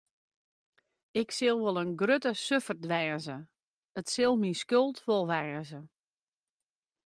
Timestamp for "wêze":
2.91-3.37, 5.31-5.79